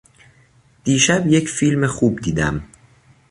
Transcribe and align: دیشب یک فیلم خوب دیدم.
دیشب 0.83 1.27
یک 1.27 1.49
فیلم 1.49 1.87
خوب 1.87 2.19
دیدم. 2.21 2.63